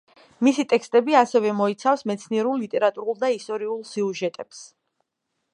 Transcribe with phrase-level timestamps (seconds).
[0.45, 4.67] მისი ტექსტები ასევე მოიცავს მეცნიერულ, ლიტერატურულ და ისტორიულ სიუჟეტებს.